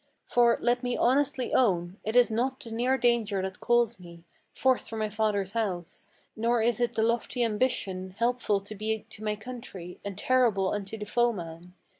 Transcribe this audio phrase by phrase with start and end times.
[0.25, 4.87] For, let me honestly own, it is not the near danger that calls me Forth
[4.87, 9.35] from my father's house; nor is it the lofty ambition Helpful to be to my
[9.35, 11.75] country, and terrible unto the foeman.